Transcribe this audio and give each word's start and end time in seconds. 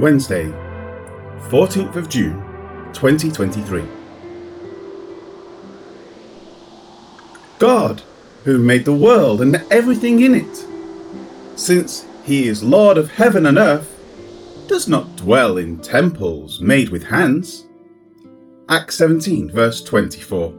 Wednesday, 0.00 0.46
14th 1.50 1.94
of 1.94 2.08
June, 2.08 2.42
2023. 2.94 3.84
God, 7.58 8.00
who 8.44 8.56
made 8.56 8.86
the 8.86 8.94
world 8.94 9.42
and 9.42 9.56
everything 9.70 10.22
in 10.22 10.34
it, 10.34 10.64
since 11.54 12.06
he 12.24 12.48
is 12.48 12.62
Lord 12.62 12.96
of 12.96 13.10
heaven 13.10 13.44
and 13.44 13.58
earth, 13.58 13.94
does 14.68 14.88
not 14.88 15.16
dwell 15.16 15.58
in 15.58 15.78
temples 15.80 16.62
made 16.62 16.88
with 16.88 17.04
hands. 17.04 17.66
Acts 18.70 18.94
17, 18.96 19.50
verse 19.50 19.84
24. 19.84 20.54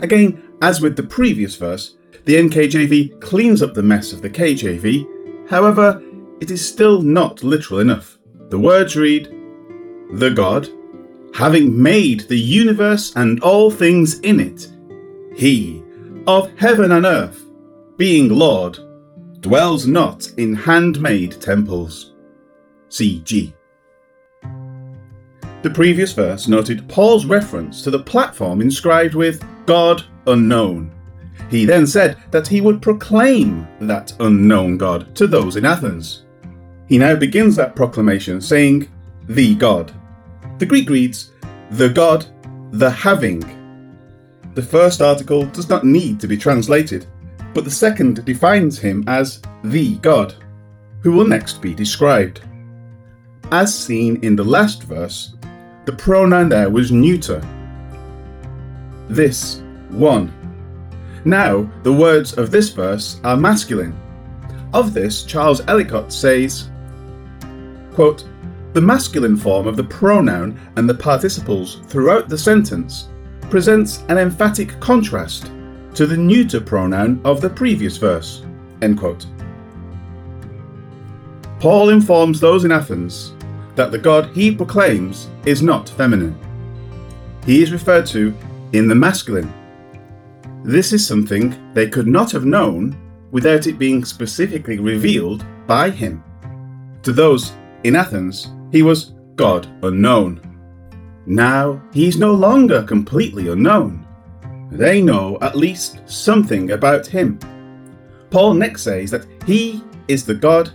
Again, 0.00 0.42
as 0.60 0.80
with 0.80 0.96
the 0.96 1.04
previous 1.04 1.54
verse, 1.54 1.96
the 2.24 2.34
NKJV 2.34 3.20
cleans 3.20 3.62
up 3.62 3.74
the 3.74 3.82
mess 3.84 4.12
of 4.12 4.22
the 4.22 4.30
KJV, 4.30 5.48
however, 5.48 6.02
it 6.40 6.50
is 6.50 6.66
still 6.66 7.00
not 7.00 7.44
literal 7.44 7.78
enough. 7.78 8.18
The 8.48 8.58
words 8.58 8.96
read, 8.96 9.26
The 10.12 10.30
God, 10.30 10.68
having 11.34 11.82
made 11.82 12.20
the 12.28 12.38
universe 12.38 13.14
and 13.16 13.42
all 13.42 13.70
things 13.70 14.20
in 14.20 14.38
it, 14.38 14.68
He, 15.36 15.82
of 16.26 16.56
heaven 16.58 16.92
and 16.92 17.04
earth, 17.04 17.44
being 17.96 18.28
Lord, 18.28 18.78
dwells 19.40 19.86
not 19.86 20.30
in 20.36 20.54
handmade 20.54 21.40
temples. 21.40 22.12
CG. 22.88 23.52
The 25.62 25.70
previous 25.70 26.12
verse 26.12 26.46
noted 26.46 26.88
Paul's 26.88 27.26
reference 27.26 27.82
to 27.82 27.90
the 27.90 27.98
platform 27.98 28.60
inscribed 28.60 29.14
with 29.14 29.44
God 29.66 30.04
unknown. 30.28 30.92
He 31.50 31.64
then 31.64 31.86
said 31.86 32.16
that 32.30 32.46
he 32.46 32.60
would 32.60 32.80
proclaim 32.80 33.66
that 33.80 34.12
unknown 34.20 34.76
God 34.76 35.14
to 35.16 35.26
those 35.26 35.56
in 35.56 35.64
Athens. 35.64 36.25
He 36.88 36.98
now 36.98 37.16
begins 37.16 37.56
that 37.56 37.74
proclamation 37.74 38.40
saying, 38.40 38.88
The 39.28 39.54
God. 39.54 39.92
The 40.58 40.66
Greek 40.66 40.88
reads, 40.88 41.32
The 41.70 41.88
God, 41.88 42.26
the 42.72 42.90
having. 42.90 43.42
The 44.54 44.62
first 44.62 45.02
article 45.02 45.44
does 45.46 45.68
not 45.68 45.84
need 45.84 46.20
to 46.20 46.26
be 46.26 46.36
translated, 46.36 47.06
but 47.52 47.64
the 47.64 47.70
second 47.70 48.24
defines 48.24 48.78
him 48.78 49.04
as 49.06 49.42
the 49.64 49.96
God, 49.96 50.34
who 51.00 51.12
will 51.12 51.26
next 51.26 51.60
be 51.60 51.74
described. 51.74 52.40
As 53.52 53.76
seen 53.76 54.22
in 54.22 54.36
the 54.36 54.44
last 54.44 54.84
verse, 54.84 55.34
the 55.84 55.92
pronoun 55.92 56.48
there 56.48 56.70
was 56.70 56.90
neuter. 56.90 57.40
This, 59.08 59.62
one. 59.90 60.32
Now, 61.24 61.70
the 61.82 61.92
words 61.92 62.32
of 62.34 62.50
this 62.50 62.70
verse 62.70 63.20
are 63.24 63.36
masculine. 63.36 63.98
Of 64.72 64.94
this, 64.94 65.22
Charles 65.22 65.60
Ellicott 65.68 66.12
says, 66.12 66.70
quote, 67.96 68.24
The 68.74 68.80
masculine 68.80 69.36
form 69.36 69.66
of 69.66 69.76
the 69.76 69.84
pronoun 69.84 70.60
and 70.76 70.88
the 70.88 70.94
participles 70.94 71.80
throughout 71.86 72.28
the 72.28 72.38
sentence 72.38 73.08
presents 73.50 74.04
an 74.08 74.18
emphatic 74.18 74.78
contrast 74.80 75.50
to 75.94 76.06
the 76.06 76.16
neuter 76.16 76.60
pronoun 76.60 77.20
of 77.24 77.40
the 77.40 77.48
previous 77.48 77.96
verse. 77.96 78.44
End 78.82 78.98
quote. 78.98 79.26
Paul 81.58 81.88
informs 81.88 82.38
those 82.38 82.66
in 82.66 82.70
Athens 82.70 83.32
that 83.76 83.90
the 83.90 83.98
God 83.98 84.28
he 84.34 84.54
proclaims 84.54 85.30
is 85.46 85.62
not 85.62 85.88
feminine. 85.88 86.38
He 87.46 87.62
is 87.62 87.72
referred 87.72 88.04
to 88.08 88.34
in 88.74 88.88
the 88.88 88.94
masculine. 88.94 89.52
This 90.64 90.92
is 90.92 91.06
something 91.06 91.72
they 91.72 91.88
could 91.88 92.06
not 92.06 92.30
have 92.32 92.44
known 92.44 92.94
without 93.30 93.66
it 93.66 93.78
being 93.78 94.04
specifically 94.04 94.78
revealed 94.78 95.46
by 95.66 95.88
him. 95.88 96.22
To 97.04 97.12
those 97.12 97.52
in 97.86 97.94
Athens, 97.94 98.50
he 98.72 98.82
was 98.82 99.12
God 99.36 99.68
unknown. 99.84 100.40
Now 101.24 101.80
he's 101.92 102.18
no 102.18 102.32
longer 102.32 102.82
completely 102.82 103.48
unknown. 103.48 104.04
They 104.72 105.00
know 105.00 105.38
at 105.40 105.56
least 105.56 106.00
something 106.04 106.72
about 106.72 107.06
him. 107.06 107.38
Paul 108.30 108.54
next 108.54 108.82
says 108.82 109.12
that 109.12 109.26
he 109.46 109.84
is 110.08 110.24
the 110.24 110.34
God 110.34 110.72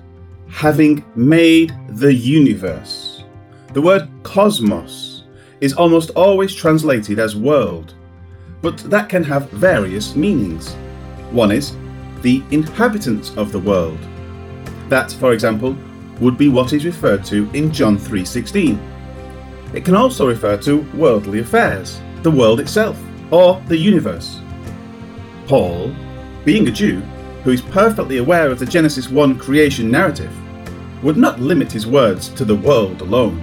having 0.48 1.04
made 1.16 1.74
the 1.90 2.14
universe. 2.14 3.26
The 3.74 3.82
word 3.82 4.08
kosmos 4.24 5.24
is 5.60 5.74
almost 5.74 6.12
always 6.12 6.56
translated 6.56 7.20
as 7.20 7.36
world, 7.36 7.94
but 8.62 8.78
that 8.90 9.10
can 9.10 9.24
have 9.26 9.50
various 9.50 10.16
meanings. 10.16 10.74
One 11.32 11.52
is 11.52 11.76
the 12.22 12.42
inhabitants 12.52 13.36
of 13.36 13.52
the 13.52 13.60
world. 13.60 14.00
That, 14.88 15.12
for 15.12 15.34
example, 15.34 15.76
would 16.22 16.38
be 16.38 16.48
what 16.48 16.72
is 16.72 16.86
referred 16.86 17.26
to 17.26 17.50
in 17.54 17.72
John 17.74 17.98
3:16. 17.98 18.80
It 19.74 19.84
can 19.84 19.96
also 19.96 20.28
refer 20.28 20.56
to 20.58 20.86
worldly 20.96 21.40
affairs, 21.40 22.00
the 22.24 22.32
world 22.32 22.60
itself, 22.60 22.98
or 23.32 23.62
the 23.68 23.78
universe. 23.78 24.40
Paul, 25.48 25.92
being 26.46 26.68
a 26.68 26.72
Jew 26.72 27.02
who 27.44 27.52
is 27.52 27.62
perfectly 27.62 28.18
aware 28.18 28.52
of 28.52 28.60
the 28.60 28.66
Genesis 28.66 29.10
1 29.10 29.36
creation 29.38 29.90
narrative, 29.90 30.32
would 31.02 31.18
not 31.18 31.42
limit 31.42 31.72
his 31.72 31.88
words 31.88 32.30
to 32.30 32.46
the 32.46 32.56
world 32.56 33.02
alone. 33.02 33.42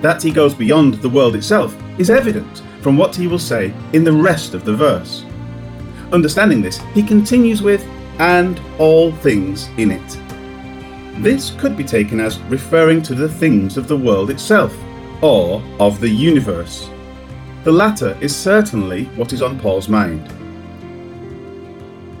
That 0.00 0.22
he 0.22 0.30
goes 0.30 0.54
beyond 0.54 0.94
the 0.94 1.08
world 1.08 1.36
itself 1.36 1.76
is 1.98 2.10
evident 2.10 2.62
from 2.80 2.96
what 2.96 3.14
he 3.14 3.26
will 3.26 3.38
say 3.38 3.72
in 3.92 4.04
the 4.04 4.12
rest 4.12 4.54
of 4.54 4.64
the 4.64 4.74
verse. 4.74 5.24
Understanding 6.12 6.62
this, 6.62 6.78
he 6.94 7.02
continues 7.02 7.62
with, 7.62 7.84
and 8.18 8.60
all 8.78 9.12
things 9.12 9.68
in 9.76 9.90
it. 9.90 10.18
This 11.18 11.52
could 11.52 11.76
be 11.76 11.84
taken 11.84 12.20
as 12.20 12.40
referring 12.42 13.00
to 13.02 13.14
the 13.14 13.28
things 13.28 13.76
of 13.76 13.86
the 13.86 13.96
world 13.96 14.30
itself, 14.30 14.76
or 15.22 15.62
of 15.78 16.00
the 16.00 16.08
universe. 16.08 16.90
The 17.62 17.72
latter 17.72 18.16
is 18.20 18.34
certainly 18.34 19.04
what 19.16 19.32
is 19.32 19.40
on 19.40 19.58
Paul's 19.58 19.88
mind. 19.88 20.28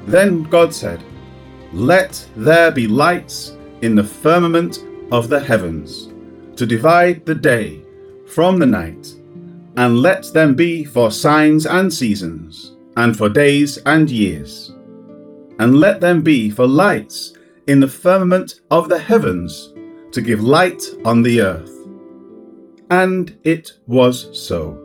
Then 0.06 0.44
God 0.44 0.72
said, 0.72 1.02
Let 1.72 2.26
there 2.36 2.70
be 2.70 2.86
lights 2.86 3.56
in 3.82 3.94
the 3.94 4.04
firmament 4.04 4.78
of 5.10 5.28
the 5.28 5.40
heavens, 5.40 6.12
to 6.56 6.64
divide 6.64 7.26
the 7.26 7.34
day 7.34 7.82
from 8.26 8.58
the 8.58 8.66
night, 8.66 9.14
and 9.76 10.00
let 10.00 10.32
them 10.32 10.54
be 10.54 10.84
for 10.84 11.10
signs 11.10 11.66
and 11.66 11.92
seasons, 11.92 12.76
and 12.96 13.16
for 13.16 13.28
days 13.28 13.76
and 13.78 14.08
years. 14.08 14.72
And 15.58 15.80
let 15.80 16.00
them 16.00 16.22
be 16.22 16.48
for 16.48 16.66
lights 16.66 17.34
in 17.66 17.80
the 17.80 17.88
firmament 17.88 18.60
of 18.70 18.88
the 18.88 18.98
heavens, 18.98 19.72
to 20.12 20.20
give 20.20 20.42
light 20.42 20.82
on 21.04 21.22
the 21.22 21.40
earth. 21.40 21.72
And 22.90 23.36
it 23.44 23.72
was 23.86 24.28
so. 24.38 24.78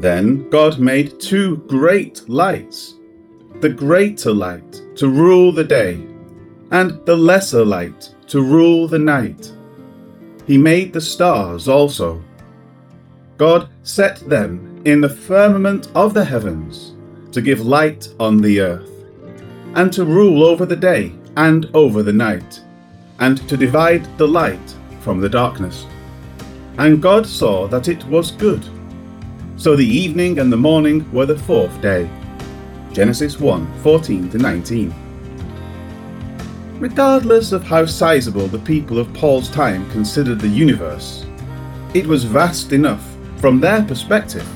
Then 0.00 0.48
God 0.50 0.78
made 0.78 1.20
two 1.20 1.58
great 1.68 2.28
lights 2.28 2.94
the 3.60 3.68
greater 3.68 4.32
light 4.32 4.82
to 4.96 5.08
rule 5.08 5.52
the 5.52 5.64
day 5.64 5.94
and 6.70 7.04
the 7.06 7.16
lesser 7.16 7.64
light 7.64 8.14
to 8.26 8.42
rule 8.42 8.88
the 8.88 8.98
night. 8.98 9.52
He 10.46 10.58
made 10.58 10.92
the 10.92 11.00
stars 11.00 11.68
also. 11.68 12.22
God 13.38 13.68
set 13.82 14.18
them 14.28 14.82
in 14.84 15.00
the 15.00 15.08
firmament 15.08 15.88
of 15.94 16.14
the 16.14 16.24
heavens 16.24 16.94
to 17.32 17.40
give 17.40 17.60
light 17.60 18.08
on 18.20 18.38
the 18.38 18.60
earth, 18.60 18.90
and 19.74 19.92
to 19.92 20.04
rule 20.04 20.44
over 20.44 20.66
the 20.66 20.76
day 20.76 21.12
and 21.36 21.70
over 21.74 22.02
the 22.02 22.12
night, 22.12 22.60
and 23.20 23.46
to 23.48 23.56
divide 23.56 24.04
the 24.18 24.26
light 24.26 24.74
from 25.00 25.20
the 25.20 25.28
darkness. 25.28 25.86
And 26.78 27.02
God 27.02 27.26
saw 27.26 27.66
that 27.68 27.88
it 27.88 28.04
was 28.06 28.30
good. 28.30 28.64
So 29.56 29.76
the 29.76 29.86
evening 29.86 30.38
and 30.38 30.52
the 30.52 30.56
morning 30.56 31.10
were 31.12 31.26
the 31.26 31.38
fourth 31.38 31.80
day. 31.80 32.10
Genesis 32.92 33.38
1 33.38 33.80
14 33.82 34.30
to 34.30 34.38
19. 34.38 34.94
Regardless 36.78 37.52
of 37.52 37.62
how 37.62 37.86
sizable 37.86 38.48
the 38.48 38.58
people 38.58 38.98
of 38.98 39.12
Paul's 39.14 39.48
time 39.48 39.88
considered 39.90 40.40
the 40.40 40.48
universe, 40.48 41.24
it 41.94 42.06
was 42.06 42.24
vast 42.24 42.72
enough 42.72 43.04
from 43.38 43.60
their 43.60 43.82
perspective 43.84 44.46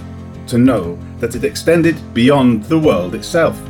to 0.48 0.58
know 0.58 0.98
that 1.18 1.34
it 1.34 1.44
extended 1.44 1.96
beyond 2.14 2.64
the 2.64 2.78
world 2.78 3.14
itself. 3.14 3.60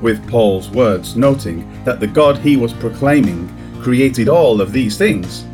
With 0.00 0.28
Paul's 0.28 0.70
words 0.70 1.16
noting 1.16 1.82
that 1.84 2.00
the 2.00 2.06
God 2.06 2.38
he 2.38 2.56
was 2.56 2.72
proclaiming 2.72 3.52
created 3.82 4.28
all 4.28 4.60
of 4.60 4.72
these 4.72 4.96
things, 4.96 5.44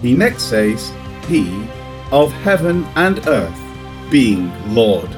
he 0.00 0.14
next 0.14 0.44
says, 0.44 0.92
He 1.26 1.66
of 2.12 2.32
heaven 2.32 2.84
and 2.96 3.26
earth 3.26 3.60
being 4.10 4.52
Lord. 4.74 5.10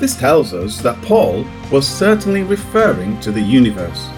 This 0.00 0.16
tells 0.16 0.52
us 0.52 0.80
that 0.80 1.00
Paul 1.02 1.46
was 1.70 1.86
certainly 1.86 2.42
referring 2.42 3.20
to 3.20 3.30
the 3.30 3.40
universe. 3.40 4.08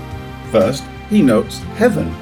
First, 0.50 0.84
he 1.10 1.22
notes 1.22 1.58
heaven. 1.76 2.14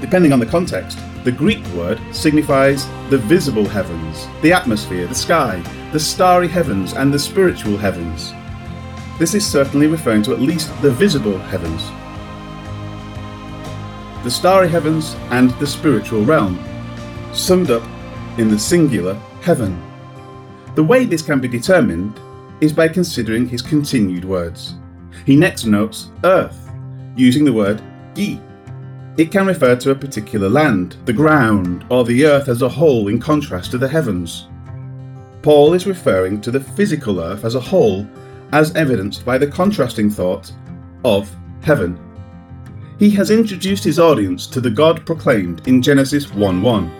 Depending 0.00 0.32
on 0.32 0.40
the 0.40 0.46
context, 0.46 0.98
the 1.22 1.32
Greek 1.32 1.64
word 1.68 2.00
signifies 2.12 2.86
the 3.10 3.18
visible 3.18 3.66
heavens, 3.66 4.26
the 4.40 4.52
atmosphere, 4.52 5.06
the 5.06 5.14
sky, 5.14 5.62
the 5.92 6.00
starry 6.00 6.48
heavens, 6.48 6.94
and 6.94 7.12
the 7.12 7.18
spiritual 7.18 7.76
heavens. 7.76 8.32
This 9.20 9.34
is 9.34 9.46
certainly 9.46 9.86
referring 9.86 10.24
to 10.24 10.32
at 10.32 10.40
least 10.40 10.68
the 10.82 10.90
visible 10.90 11.38
heavens. 11.38 11.82
the 14.22 14.30
starry 14.30 14.68
heavens, 14.68 15.16
and 15.30 15.50
the 15.52 15.66
spiritual 15.66 16.24
realm, 16.24 16.62
summed 17.32 17.70
up 17.70 17.82
in 18.38 18.50
the 18.50 18.58
singular 18.58 19.14
heaven. 19.40 19.80
The 20.74 20.84
way 20.84 21.04
this 21.04 21.22
can 21.22 21.40
be 21.40 21.48
determined 21.48 22.20
is 22.60 22.72
by 22.72 22.88
considering 22.88 23.48
his 23.48 23.62
continued 23.62 24.24
words. 24.24 24.74
He 25.24 25.36
next 25.36 25.64
notes 25.64 26.10
earth, 26.24 26.70
using 27.16 27.44
the 27.44 27.52
word 27.52 27.82
gi. 28.14 28.40
It 29.16 29.32
can 29.32 29.46
refer 29.46 29.74
to 29.76 29.90
a 29.90 29.94
particular 29.94 30.48
land, 30.48 30.96
the 31.06 31.12
ground, 31.12 31.84
or 31.88 32.04
the 32.04 32.26
earth 32.26 32.48
as 32.48 32.62
a 32.62 32.68
whole 32.68 33.08
in 33.08 33.18
contrast 33.18 33.70
to 33.70 33.78
the 33.78 33.88
heavens. 33.88 34.48
Paul 35.42 35.72
is 35.72 35.86
referring 35.86 36.42
to 36.42 36.50
the 36.50 36.60
physical 36.60 37.20
earth 37.20 37.44
as 37.44 37.54
a 37.54 37.60
whole, 37.60 38.06
as 38.52 38.74
evidenced 38.74 39.24
by 39.24 39.38
the 39.38 39.46
contrasting 39.46 40.10
thought 40.10 40.52
of 41.04 41.34
heaven. 41.62 41.98
He 42.98 43.10
has 43.10 43.30
introduced 43.30 43.84
his 43.84 43.98
audience 43.98 44.46
to 44.48 44.60
the 44.60 44.70
God 44.70 45.06
proclaimed 45.06 45.66
in 45.66 45.80
Genesis 45.80 46.32
1 46.32 46.60
1. 46.60 46.90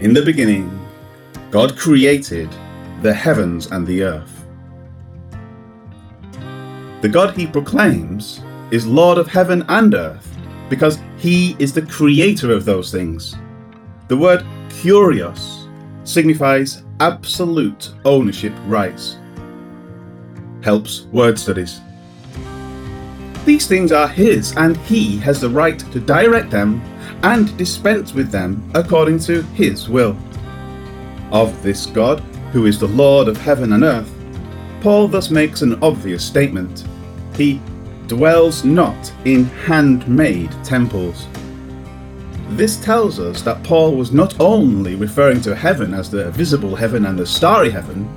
In 0.00 0.12
the 0.12 0.22
beginning, 0.22 0.68
God 1.50 1.76
created 1.76 2.48
the 3.02 3.14
heavens 3.14 3.66
and 3.66 3.86
the 3.86 4.02
earth. 4.02 4.44
The 7.02 7.08
God 7.08 7.36
he 7.36 7.46
proclaims 7.46 8.40
is 8.70 8.86
Lord 8.86 9.18
of 9.18 9.28
heaven 9.28 9.64
and 9.68 9.94
earth 9.94 10.36
because 10.68 10.98
he 11.16 11.54
is 11.58 11.72
the 11.72 11.86
creator 11.86 12.52
of 12.52 12.64
those 12.64 12.90
things. 12.90 13.36
The 14.08 14.16
word 14.16 14.44
kurios 14.68 15.68
signifies 16.06 16.82
absolute 17.00 17.92
ownership 18.04 18.52
rights. 18.66 19.18
Helps 20.66 21.02
word 21.12 21.38
studies. 21.38 21.80
These 23.44 23.68
things 23.68 23.92
are 23.92 24.08
his, 24.08 24.52
and 24.56 24.76
he 24.78 25.16
has 25.18 25.40
the 25.40 25.48
right 25.48 25.78
to 25.78 26.00
direct 26.00 26.50
them 26.50 26.82
and 27.22 27.56
dispense 27.56 28.12
with 28.12 28.32
them 28.32 28.68
according 28.74 29.20
to 29.20 29.42
his 29.54 29.88
will. 29.88 30.18
Of 31.30 31.62
this 31.62 31.86
God, 31.86 32.18
who 32.50 32.66
is 32.66 32.80
the 32.80 32.88
Lord 32.88 33.28
of 33.28 33.36
heaven 33.36 33.74
and 33.74 33.84
earth, 33.84 34.12
Paul 34.80 35.06
thus 35.06 35.30
makes 35.30 35.62
an 35.62 35.80
obvious 35.84 36.24
statement. 36.24 36.84
He 37.36 37.60
dwells 38.08 38.64
not 38.64 39.12
in 39.24 39.44
handmade 39.44 40.50
temples. 40.64 41.28
This 42.48 42.76
tells 42.84 43.20
us 43.20 43.40
that 43.42 43.62
Paul 43.62 43.94
was 43.94 44.10
not 44.10 44.40
only 44.40 44.96
referring 44.96 45.40
to 45.42 45.54
heaven 45.54 45.94
as 45.94 46.10
the 46.10 46.32
visible 46.32 46.74
heaven 46.74 47.06
and 47.06 47.16
the 47.16 47.24
starry 47.24 47.70
heaven, 47.70 48.08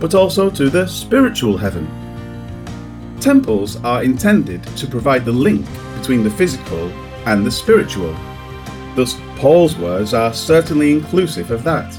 but 0.00 0.14
also 0.14 0.50
to 0.50 0.70
the 0.70 0.86
spiritual 0.86 1.56
heaven. 1.56 1.86
Temples 3.20 3.82
are 3.84 4.04
intended 4.04 4.62
to 4.76 4.86
provide 4.86 5.24
the 5.24 5.32
link 5.32 5.66
between 5.96 6.22
the 6.22 6.30
physical 6.30 6.88
and 7.26 7.44
the 7.44 7.50
spiritual. 7.50 8.14
Thus, 8.94 9.16
Paul's 9.36 9.76
words 9.76 10.14
are 10.14 10.32
certainly 10.32 10.92
inclusive 10.92 11.50
of 11.50 11.64
that. 11.64 11.92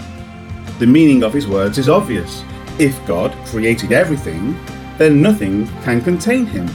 The 0.79 0.87
meaning 0.87 1.23
of 1.23 1.33
his 1.33 1.47
words 1.47 1.77
is 1.77 1.89
obvious. 1.89 2.43
If 2.79 3.05
God 3.05 3.35
created 3.47 3.91
everything, 3.91 4.57
then 4.97 5.21
nothing 5.21 5.67
can 5.83 6.01
contain 6.01 6.45
him. 6.45 6.67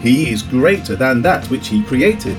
He 0.00 0.30
is 0.30 0.42
greater 0.42 0.96
than 0.96 1.22
that 1.22 1.48
which 1.50 1.68
he 1.68 1.82
created. 1.84 2.36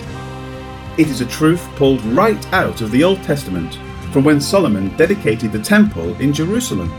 It 0.97 1.07
is 1.07 1.21
a 1.21 1.25
truth 1.25 1.65
pulled 1.75 2.03
right 2.05 2.53
out 2.53 2.81
of 2.81 2.91
the 2.91 3.03
Old 3.03 3.23
Testament, 3.23 3.75
from 4.11 4.23
when 4.23 4.39
Solomon 4.39 4.95
dedicated 4.95 5.51
the 5.51 5.61
temple 5.61 6.15
in 6.21 6.31
Jerusalem. 6.31 6.89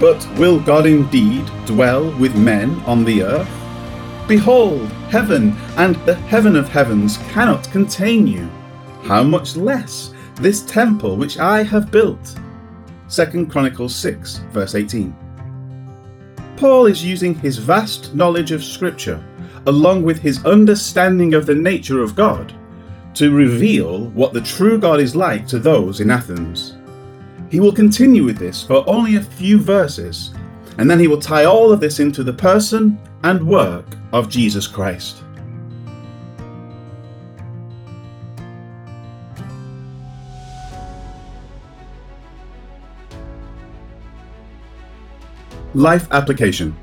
But 0.00 0.26
will 0.38 0.60
God 0.60 0.86
indeed 0.86 1.50
dwell 1.66 2.10
with 2.18 2.36
men 2.36 2.70
on 2.86 3.04
the 3.04 3.22
earth? 3.22 3.48
Behold, 4.28 4.86
heaven 5.10 5.56
and 5.76 5.96
the 6.06 6.14
heaven 6.14 6.54
of 6.54 6.68
heavens 6.68 7.16
cannot 7.32 7.70
contain 7.72 8.26
you. 8.26 8.48
How 9.02 9.24
much 9.24 9.56
less 9.56 10.12
this 10.36 10.62
temple 10.62 11.16
which 11.16 11.38
I 11.38 11.62
have 11.64 11.90
built? 11.90 12.38
2 13.10 13.46
Chronicles 13.46 13.96
6, 13.96 14.38
verse 14.52 14.74
18. 14.74 15.16
Paul 16.56 16.86
is 16.86 17.04
using 17.04 17.34
his 17.34 17.58
vast 17.58 18.14
knowledge 18.14 18.52
of 18.52 18.62
Scripture, 18.62 19.24
along 19.66 20.02
with 20.02 20.20
his 20.20 20.44
understanding 20.44 21.34
of 21.34 21.46
the 21.46 21.54
nature 21.54 22.02
of 22.02 22.14
God, 22.14 22.52
to 23.14 23.34
reveal 23.34 24.06
what 24.10 24.32
the 24.32 24.40
true 24.42 24.78
God 24.78 25.00
is 25.00 25.16
like 25.16 25.46
to 25.48 25.58
those 25.58 26.00
in 26.00 26.10
Athens. 26.10 26.77
He 27.50 27.60
will 27.60 27.72
continue 27.72 28.24
with 28.24 28.36
this 28.36 28.62
for 28.62 28.84
only 28.86 29.16
a 29.16 29.22
few 29.22 29.58
verses, 29.58 30.34
and 30.76 30.90
then 30.90 30.98
he 30.98 31.08
will 31.08 31.20
tie 31.20 31.46
all 31.46 31.72
of 31.72 31.80
this 31.80 31.98
into 31.98 32.22
the 32.22 32.32
person 32.32 33.00
and 33.24 33.46
work 33.46 33.86
of 34.12 34.28
Jesus 34.28 34.66
Christ. 34.66 35.22
Life 45.74 46.06
application. 46.10 46.76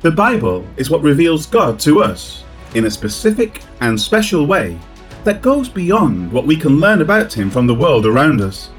The 0.00 0.10
Bible 0.10 0.66
is 0.76 0.90
what 0.90 1.02
reveals 1.02 1.46
God 1.46 1.80
to 1.80 2.02
us 2.02 2.44
in 2.74 2.84
a 2.84 2.90
specific 2.90 3.62
and 3.80 3.98
special 3.98 4.46
way 4.46 4.78
that 5.24 5.42
goes 5.42 5.68
beyond 5.68 6.30
what 6.30 6.46
we 6.46 6.56
can 6.56 6.78
learn 6.78 7.00
about 7.00 7.32
Him 7.32 7.50
from 7.50 7.66
the 7.66 7.74
world 7.74 8.06
around 8.06 8.40
us. 8.40 8.70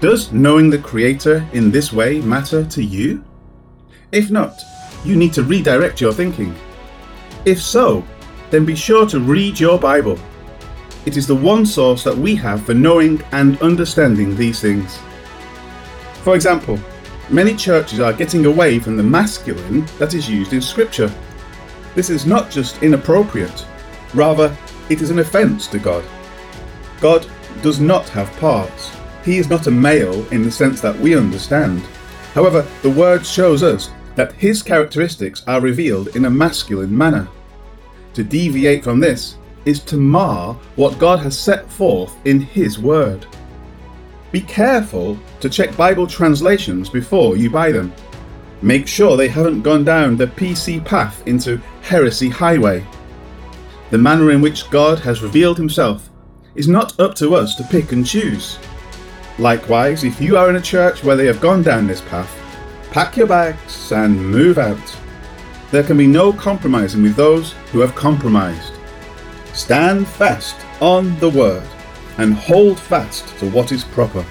Does 0.00 0.30
knowing 0.30 0.70
the 0.70 0.78
Creator 0.78 1.44
in 1.54 1.72
this 1.72 1.92
way 1.92 2.20
matter 2.20 2.64
to 2.64 2.84
you? 2.84 3.24
If 4.12 4.30
not, 4.30 4.62
you 5.04 5.16
need 5.16 5.32
to 5.32 5.42
redirect 5.42 6.00
your 6.00 6.12
thinking. 6.12 6.54
If 7.44 7.60
so, 7.60 8.04
then 8.50 8.64
be 8.64 8.76
sure 8.76 9.06
to 9.06 9.18
read 9.18 9.58
your 9.58 9.76
Bible. 9.76 10.16
It 11.04 11.16
is 11.16 11.26
the 11.26 11.34
one 11.34 11.66
source 11.66 12.04
that 12.04 12.16
we 12.16 12.36
have 12.36 12.64
for 12.64 12.74
knowing 12.74 13.20
and 13.32 13.60
understanding 13.60 14.36
these 14.36 14.60
things. 14.60 15.00
For 16.22 16.36
example, 16.36 16.78
many 17.28 17.56
churches 17.56 17.98
are 17.98 18.12
getting 18.12 18.46
away 18.46 18.78
from 18.78 18.96
the 18.96 19.02
masculine 19.02 19.84
that 19.98 20.14
is 20.14 20.30
used 20.30 20.52
in 20.52 20.62
Scripture. 20.62 21.12
This 21.96 22.08
is 22.08 22.24
not 22.24 22.52
just 22.52 22.84
inappropriate, 22.84 23.66
rather, 24.14 24.56
it 24.90 25.02
is 25.02 25.10
an 25.10 25.18
offence 25.18 25.66
to 25.68 25.80
God. 25.80 26.04
God 27.00 27.28
does 27.62 27.80
not 27.80 28.08
have 28.10 28.30
parts. 28.38 28.97
He 29.28 29.36
is 29.36 29.50
not 29.50 29.66
a 29.66 29.70
male 29.70 30.26
in 30.32 30.42
the 30.42 30.50
sense 30.50 30.80
that 30.80 30.98
we 30.98 31.14
understand. 31.14 31.82
However, 32.32 32.66
the 32.80 32.88
word 32.88 33.26
shows 33.26 33.62
us 33.62 33.90
that 34.14 34.32
his 34.32 34.62
characteristics 34.62 35.42
are 35.46 35.60
revealed 35.60 36.16
in 36.16 36.24
a 36.24 36.30
masculine 36.30 36.96
manner. 36.96 37.28
To 38.14 38.24
deviate 38.24 38.82
from 38.82 39.00
this 39.00 39.36
is 39.66 39.80
to 39.80 39.98
mar 39.98 40.54
what 40.76 40.98
God 40.98 41.18
has 41.18 41.38
set 41.38 41.70
forth 41.70 42.16
in 42.24 42.40
his 42.40 42.78
word. 42.78 43.26
Be 44.32 44.40
careful 44.40 45.18
to 45.40 45.50
check 45.50 45.76
Bible 45.76 46.06
translations 46.06 46.88
before 46.88 47.36
you 47.36 47.50
buy 47.50 47.70
them. 47.70 47.92
Make 48.62 48.88
sure 48.88 49.18
they 49.18 49.28
haven't 49.28 49.60
gone 49.60 49.84
down 49.84 50.16
the 50.16 50.28
PC 50.28 50.82
path 50.86 51.22
into 51.26 51.58
heresy 51.82 52.30
highway. 52.30 52.82
The 53.90 53.98
manner 53.98 54.30
in 54.30 54.40
which 54.40 54.70
God 54.70 54.98
has 55.00 55.22
revealed 55.22 55.58
himself 55.58 56.08
is 56.54 56.66
not 56.66 56.98
up 56.98 57.14
to 57.16 57.34
us 57.34 57.56
to 57.56 57.64
pick 57.64 57.92
and 57.92 58.06
choose. 58.06 58.58
Likewise, 59.38 60.02
if 60.02 60.20
you 60.20 60.36
are 60.36 60.50
in 60.50 60.56
a 60.56 60.60
church 60.60 61.04
where 61.04 61.14
they 61.14 61.26
have 61.26 61.40
gone 61.40 61.62
down 61.62 61.86
this 61.86 62.00
path, 62.00 62.34
pack 62.90 63.16
your 63.16 63.28
bags 63.28 63.92
and 63.92 64.18
move 64.18 64.58
out. 64.58 64.98
There 65.70 65.84
can 65.84 65.96
be 65.96 66.08
no 66.08 66.32
compromising 66.32 67.02
with 67.02 67.14
those 67.14 67.52
who 67.70 67.78
have 67.78 67.94
compromised. 67.94 68.72
Stand 69.52 70.08
fast 70.08 70.56
on 70.80 71.16
the 71.20 71.30
word 71.30 71.66
and 72.16 72.34
hold 72.34 72.80
fast 72.80 73.28
to 73.38 73.48
what 73.50 73.70
is 73.70 73.84
proper. 73.84 74.24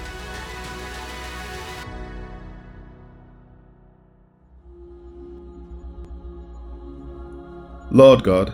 Lord 7.90 8.22
God, 8.22 8.52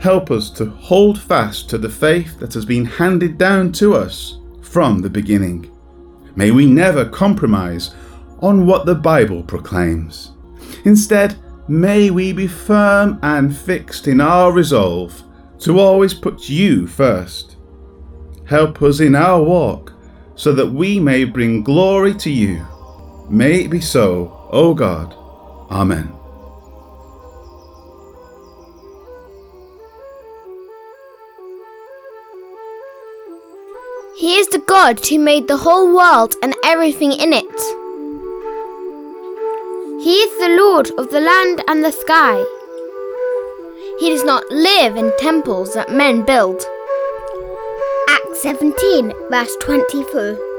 help 0.00 0.30
us 0.30 0.48
to 0.52 0.70
hold 0.70 1.20
fast 1.20 1.68
to 1.68 1.76
the 1.76 1.90
faith 1.90 2.40
that 2.40 2.54
has 2.54 2.64
been 2.64 2.86
handed 2.86 3.36
down 3.36 3.72
to 3.72 3.94
us 3.94 4.38
from 4.62 5.02
the 5.02 5.10
beginning. 5.10 5.70
May 6.36 6.50
we 6.50 6.66
never 6.66 7.04
compromise 7.04 7.94
on 8.40 8.66
what 8.66 8.86
the 8.86 8.94
Bible 8.94 9.42
proclaims. 9.42 10.32
Instead, 10.84 11.38
may 11.68 12.10
we 12.10 12.32
be 12.32 12.46
firm 12.46 13.18
and 13.22 13.56
fixed 13.56 14.08
in 14.08 14.20
our 14.20 14.52
resolve 14.52 15.22
to 15.60 15.78
always 15.78 16.14
put 16.14 16.48
you 16.48 16.86
first. 16.86 17.56
Help 18.46 18.82
us 18.82 19.00
in 19.00 19.14
our 19.14 19.42
walk 19.42 19.92
so 20.34 20.52
that 20.52 20.66
we 20.66 20.98
may 20.98 21.24
bring 21.24 21.62
glory 21.62 22.14
to 22.14 22.30
you. 22.30 22.66
May 23.28 23.64
it 23.64 23.70
be 23.70 23.80
so, 23.80 24.48
O 24.50 24.74
God. 24.74 25.14
Amen. 25.70 26.19
He 34.20 34.36
is 34.36 34.48
the 34.48 34.58
God 34.58 35.00
who 35.06 35.18
made 35.18 35.48
the 35.48 35.56
whole 35.56 35.96
world 35.96 36.34
and 36.42 36.54
everything 36.62 37.12
in 37.12 37.32
it. 37.32 37.60
He 40.04 40.12
is 40.12 40.38
the 40.38 40.62
Lord 40.62 40.90
of 40.98 41.08
the 41.08 41.22
land 41.22 41.64
and 41.66 41.82
the 41.82 41.90
sky. 41.90 42.44
He 43.98 44.10
does 44.10 44.22
not 44.22 44.44
live 44.50 44.96
in 44.96 45.10
temples 45.18 45.72
that 45.72 45.90
men 45.90 46.26
build. 46.26 46.62
Acts 48.10 48.42
17, 48.42 49.14
verse 49.30 49.56
24. 49.62 50.49